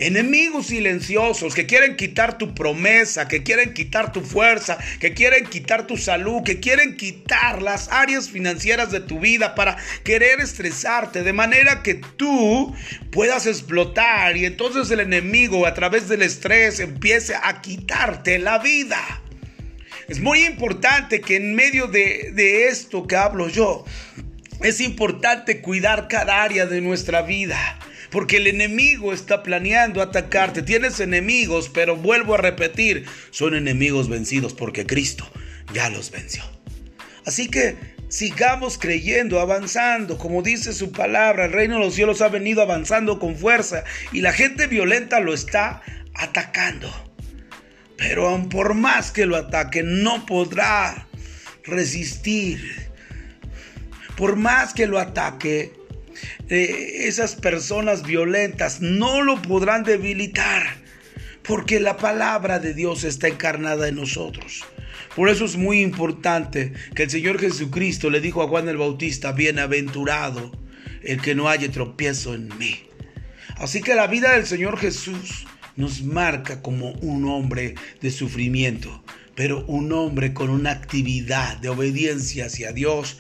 Enemigos 0.01 0.69
silenciosos 0.69 1.55
que 1.55 1.67
quieren 1.67 1.95
quitar 1.95 2.39
tu 2.39 2.55
promesa, 2.55 3.29
que 3.29 3.43
quieren 3.43 3.75
quitar 3.75 4.13
tu 4.13 4.23
fuerza, 4.23 4.79
que 4.99 5.13
quieren 5.13 5.45
quitar 5.45 5.87
tu 5.87 5.99
salud, 5.99 6.43
que 6.43 6.59
quieren 6.59 6.97
quitar 6.97 7.61
las 7.61 7.89
áreas 7.93 8.31
financieras 8.31 8.91
de 8.91 9.01
tu 9.01 9.21
vida 9.21 9.55
para 9.55 9.77
querer 10.03 10.41
estresarte 10.41 11.23
de 11.23 11.35
manera 11.35 11.83
que 11.83 11.97
tú 11.97 12.75
puedas 13.13 13.47
explotar 13.47 14.39
y 14.39 14.47
entonces 14.47 14.91
el 14.91 15.01
enemigo 15.01 15.67
a 15.67 15.75
través 15.75 16.09
del 16.09 16.23
estrés 16.23 16.81
empiece 16.81 17.35
a 17.35 17.61
quitarte 17.61 18.39
la 18.39 18.59
vida. 18.59 19.21
Es 20.09 20.19
muy 20.19 20.45
importante 20.45 21.21
que 21.21 21.37
en 21.37 21.55
medio 21.55 21.89
de, 21.89 22.31
de 22.33 22.69
esto 22.69 23.07
que 23.07 23.17
hablo 23.17 23.51
yo, 23.51 23.85
es 24.63 24.81
importante 24.81 25.61
cuidar 25.61 26.09
cada 26.09 26.43
área 26.43 26.65
de 26.65 26.81
nuestra 26.81 27.21
vida. 27.21 27.79
Porque 28.11 28.39
el 28.39 28.47
enemigo 28.47 29.13
está 29.13 29.43
planeando 29.43 30.03
atacarte. 30.03 30.63
Tienes 30.63 31.01
enemigos, 31.01 31.69
pero 31.69 31.97
vuelvo 31.97 32.35
a 32.35 32.39
repetir, 32.39 33.07
son 33.31 33.55
enemigos 33.55 34.09
vencidos 34.09 34.55
porque 34.55 34.87
Cristo 34.87 35.31
ya 35.73 35.89
los 35.91 36.11
venció. 36.11 36.43
Así 37.25 37.49
que 37.49 37.77
sigamos 38.09 38.79
creyendo, 38.79 39.41
avanzando. 39.41 40.19
Como 40.19 40.43
dice 40.43 40.73
su 40.73 40.93
palabra, 40.93 41.47
el 41.47 41.53
reino 41.53 41.77
de 41.77 41.85
los 41.85 41.95
cielos 41.95 42.21
ha 42.21 42.29
venido 42.29 42.63
avanzando 42.63 43.19
con 43.19 43.37
fuerza 43.37 43.85
y 44.13 44.21
la 44.21 44.33
gente 44.33 44.67
violenta 44.67 45.21
lo 45.21 45.33
está 45.33 45.83
atacando. 46.15 46.93
Pero 47.97 48.29
aun 48.29 48.49
por 48.49 48.75
más 48.75 49.11
que 49.11 49.27
lo 49.27 49.37
ataque, 49.37 49.83
no 49.83 50.27
podrá 50.27 51.07
resistir. 51.65 52.91
Por 54.17 54.37
más 54.37 54.75
que 54.75 54.87
lo 54.87 54.99
ataque, 54.99 55.73
esas 56.49 57.35
personas 57.37 58.03
violentas 58.03 58.81
no 58.81 59.23
lo 59.23 59.41
podrán 59.43 59.85
debilitar, 59.85 60.77
porque 61.43 61.81
la 61.81 61.97
palabra 61.97 62.59
de 62.59 62.75
Dios 62.75 63.05
está 63.05 63.29
encarnada 63.29 63.89
en 63.89 63.97
nosotros. 63.97 64.65
Por 65.17 65.29
eso 65.29 65.45
es 65.45 65.57
muy 65.57 65.81
importante 65.81 66.73
que 66.95 67.05
el 67.05 67.11
Señor 67.11 67.41
Jesucristo 67.41 68.11
le 68.11 68.21
dijo 68.21 68.43
a 68.43 68.49
Juan 68.49 68.69
el 68.69 68.77
Bautista, 68.77 69.33
bienaventurado 69.33 70.53
el 71.03 71.21
que 71.21 71.35
no 71.35 71.49
haya 71.49 71.71
tropiezo 71.71 72.35
en 72.35 72.57
mí. 72.59 72.83
Así 73.57 73.81
que 73.81 73.95
la 73.95 74.07
vida 74.07 74.33
del 74.33 74.47
Señor 74.47 74.79
Jesús 74.79 75.47
nos 75.77 76.03
marca 76.03 76.63
como 76.63 76.93
un 76.93 77.27
hombre 77.27 77.75
de 78.01 78.11
sufrimiento, 78.11 79.03
pero 79.35 79.65
un 79.67 79.93
hombre 79.93 80.33
con 80.33 80.51
una 80.51 80.71
actividad 80.71 81.57
de 81.59 81.71
obediencia 81.71 82.47
hacia 82.47 82.73
Dios 82.73 83.17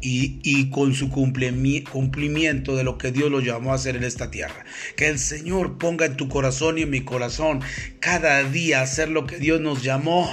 y, 0.00 0.70
con 0.70 0.94
su 0.94 1.10
cumplimiento 1.10 2.76
de 2.76 2.84
lo 2.84 2.98
que 2.98 3.12
Dios 3.12 3.30
lo 3.30 3.40
llamó 3.40 3.72
a 3.72 3.76
hacer 3.76 3.96
en 3.96 4.04
esta 4.04 4.30
tierra. 4.30 4.64
Que 4.96 5.08
el 5.08 5.18
Señor 5.18 5.78
ponga 5.78 6.06
en 6.06 6.16
tu 6.16 6.28
corazón 6.28 6.78
y 6.78 6.82
en 6.82 6.90
mi 6.90 7.02
corazón 7.02 7.60
cada 8.00 8.42
día 8.44 8.82
hacer 8.82 9.08
lo 9.08 9.26
que 9.26 9.38
Dios 9.38 9.60
nos 9.60 9.82
llamó. 9.82 10.30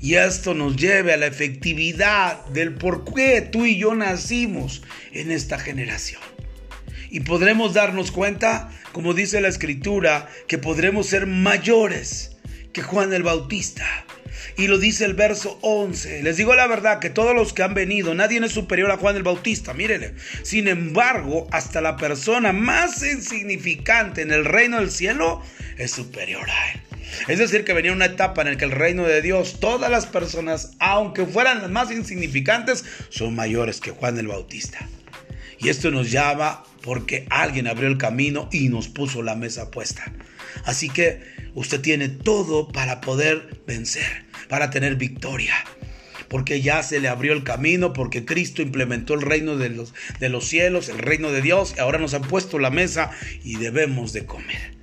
Y 0.00 0.14
esto 0.14 0.54
nos 0.54 0.76
lleve 0.76 1.12
a 1.12 1.16
la 1.16 1.26
efectividad 1.26 2.44
del 2.46 2.74
por 2.74 3.04
qué 3.12 3.40
tú 3.40 3.66
y 3.66 3.78
yo 3.78 3.94
nacimos 3.94 4.82
en 5.12 5.32
esta 5.32 5.58
generación. 5.58 6.22
Y 7.10 7.20
podremos 7.20 7.74
darnos 7.74 8.12
cuenta, 8.12 8.70
como 8.92 9.14
dice 9.14 9.40
la 9.40 9.48
escritura, 9.48 10.28
que 10.46 10.58
podremos 10.58 11.06
ser 11.06 11.26
mayores 11.26 12.36
que 12.72 12.82
Juan 12.82 13.12
el 13.12 13.22
Bautista 13.22 13.84
y 14.56 14.66
lo 14.66 14.78
dice 14.78 15.04
el 15.04 15.14
verso 15.14 15.58
11. 15.62 16.22
Les 16.22 16.36
digo 16.36 16.54
la 16.54 16.66
verdad 16.66 16.98
que 16.98 17.10
todos 17.10 17.34
los 17.34 17.52
que 17.52 17.62
han 17.62 17.74
venido, 17.74 18.14
nadie 18.14 18.38
es 18.44 18.52
superior 18.52 18.90
a 18.90 18.96
Juan 18.96 19.16
el 19.16 19.22
Bautista, 19.22 19.74
mírenle. 19.74 20.14
Sin 20.42 20.68
embargo, 20.68 21.46
hasta 21.50 21.80
la 21.80 21.96
persona 21.96 22.52
más 22.52 23.02
insignificante 23.02 24.22
en 24.22 24.30
el 24.30 24.44
reino 24.44 24.78
del 24.78 24.90
cielo 24.90 25.42
es 25.76 25.90
superior 25.90 26.48
a 26.48 26.72
él. 26.72 26.80
Es 27.26 27.38
decir, 27.38 27.64
que 27.64 27.72
venía 27.72 27.92
una 27.92 28.06
etapa 28.06 28.42
en 28.42 28.48
la 28.48 28.56
que 28.56 28.64
el 28.64 28.70
reino 28.70 29.04
de 29.04 29.22
Dios, 29.22 29.60
todas 29.60 29.90
las 29.90 30.06
personas, 30.06 30.72
aunque 30.78 31.26
fueran 31.26 31.62
las 31.62 31.70
más 31.70 31.90
insignificantes, 31.90 32.84
son 33.08 33.34
mayores 33.34 33.80
que 33.80 33.90
Juan 33.90 34.18
el 34.18 34.28
Bautista. 34.28 34.86
Y 35.58 35.68
esto 35.68 35.90
nos 35.90 36.10
llama 36.10 36.64
porque 36.82 37.26
alguien 37.30 37.66
abrió 37.66 37.88
el 37.88 37.98
camino 37.98 38.48
y 38.52 38.68
nos 38.68 38.88
puso 38.88 39.22
la 39.22 39.34
mesa 39.34 39.70
puesta. 39.70 40.12
Así 40.64 40.88
que 40.88 41.20
usted 41.54 41.80
tiene 41.80 42.08
todo 42.08 42.68
para 42.68 43.00
poder 43.00 43.60
vencer, 43.66 44.24
para 44.48 44.70
tener 44.70 44.96
victoria. 44.96 45.54
porque 46.28 46.60
ya 46.60 46.82
se 46.82 47.00
le 47.00 47.08
abrió 47.08 47.32
el 47.32 47.42
camino, 47.42 47.94
porque 47.94 48.26
Cristo 48.26 48.60
implementó 48.60 49.14
el 49.14 49.22
reino 49.22 49.56
de 49.56 49.70
los, 49.70 49.94
de 50.20 50.28
los 50.28 50.46
cielos, 50.46 50.90
el 50.90 50.98
reino 50.98 51.32
de 51.32 51.40
Dios, 51.40 51.72
y 51.74 51.80
ahora 51.80 51.98
nos 51.98 52.12
han 52.12 52.20
puesto 52.20 52.58
la 52.58 52.68
mesa 52.68 53.10
y 53.42 53.56
debemos 53.56 54.12
de 54.12 54.26
comer. 54.26 54.74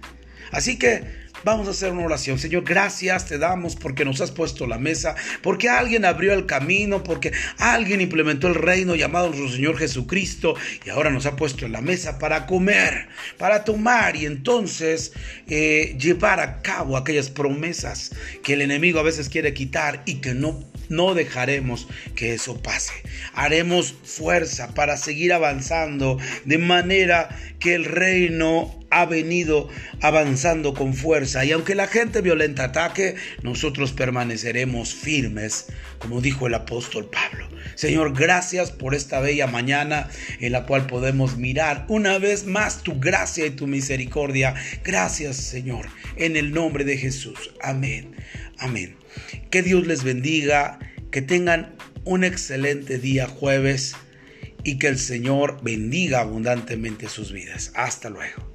Así 0.51 0.79
que 0.79 1.03
Vamos 1.45 1.67
a 1.67 1.71
hacer 1.71 1.91
una 1.91 2.05
oración. 2.05 2.39
Señor, 2.39 2.63
gracias 2.63 3.27
te 3.27 3.37
damos 3.37 3.75
porque 3.75 4.03
nos 4.03 4.19
has 4.19 4.31
puesto 4.31 4.65
la 4.65 4.79
mesa, 4.79 5.13
porque 5.43 5.69
alguien 5.69 6.03
abrió 6.03 6.33
el 6.33 6.47
camino, 6.47 7.03
porque 7.03 7.33
alguien 7.59 8.01
implementó 8.01 8.47
el 8.47 8.55
reino 8.55 8.95
llamado 8.95 9.27
nuestro 9.27 9.51
Señor 9.51 9.77
Jesucristo 9.77 10.55
y 10.83 10.89
ahora 10.89 11.11
nos 11.11 11.27
ha 11.27 11.35
puesto 11.35 11.67
en 11.67 11.73
la 11.73 11.81
mesa 11.81 12.17
para 12.17 12.47
comer, 12.47 13.09
para 13.37 13.63
tomar 13.63 14.15
y 14.15 14.25
entonces 14.25 15.13
eh, 15.47 15.95
llevar 15.99 16.39
a 16.39 16.63
cabo 16.63 16.97
aquellas 16.97 17.29
promesas 17.29 18.11
que 18.41 18.53
el 18.53 18.61
enemigo 18.61 18.97
a 18.99 19.03
veces 19.03 19.29
quiere 19.29 19.53
quitar 19.53 20.01
y 20.07 20.15
que 20.15 20.33
no 20.33 20.63
no 20.89 21.15
dejaremos 21.15 21.87
que 22.15 22.33
eso 22.33 22.61
pase. 22.61 22.93
Haremos 23.33 23.93
fuerza 24.03 24.73
para 24.73 24.97
seguir 24.97 25.33
avanzando 25.33 26.17
de 26.45 26.57
manera 26.57 27.29
que 27.59 27.75
el 27.75 27.85
reino 27.85 28.84
ha 28.95 29.05
venido 29.05 29.67
avanzando 29.99 30.73
con 30.73 30.93
fuerza 30.93 31.43
y 31.43 31.51
aunque 31.51 31.75
la 31.75 31.87
gente 31.87 32.21
violenta 32.21 32.63
ataque, 32.63 33.15
nosotros 33.43 33.91
permaneceremos 33.91 34.95
firmes, 34.95 35.67
como 35.99 36.21
dijo 36.21 36.47
el 36.47 36.53
apóstol 36.53 37.09
Pablo. 37.09 37.49
Señor, 37.75 38.17
gracias 38.17 38.71
por 38.71 38.95
esta 38.95 39.19
bella 39.19 39.47
mañana 39.47 40.09
en 40.39 40.53
la 40.53 40.65
cual 40.65 40.87
podemos 40.87 41.35
mirar 41.35 41.85
una 41.89 42.19
vez 42.19 42.45
más 42.45 42.83
tu 42.83 42.97
gracia 42.97 43.45
y 43.45 43.49
tu 43.49 43.67
misericordia. 43.67 44.55
Gracias, 44.81 45.35
Señor, 45.35 45.87
en 46.15 46.37
el 46.37 46.53
nombre 46.53 46.85
de 46.85 46.97
Jesús. 46.97 47.51
Amén. 47.61 48.15
Amén. 48.59 48.95
Que 49.51 49.61
Dios 49.61 49.85
les 49.87 50.05
bendiga, 50.05 50.79
que 51.11 51.21
tengan 51.21 51.75
un 52.05 52.23
excelente 52.23 52.97
día 52.97 53.27
jueves 53.27 53.93
y 54.63 54.79
que 54.79 54.87
el 54.87 54.97
Señor 54.97 55.61
bendiga 55.63 56.21
abundantemente 56.21 57.09
sus 57.09 57.33
vidas. 57.33 57.73
Hasta 57.75 58.09
luego. 58.09 58.54